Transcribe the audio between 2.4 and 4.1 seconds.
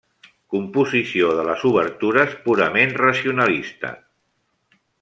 purament racionalista.